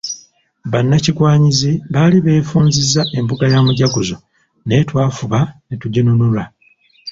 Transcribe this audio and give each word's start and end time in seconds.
Bannakigwanyizi 0.71 1.71
baali 1.93 2.17
beefunzizza 2.25 3.01
embuga 3.17 3.45
ya 3.53 3.59
Mujaguzo 3.65 4.17
naye 4.67 4.81
twafuba 4.89 5.39
ne 5.67 5.75
tuginunula. 5.81 6.43